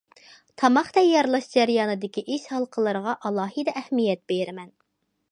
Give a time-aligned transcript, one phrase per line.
[0.59, 4.73] تاماق تەييارلاش جەريانىدىكى ئىش ھالقىلىرىغا ئالاھىدە ئەھمىيەت بېرىمەن.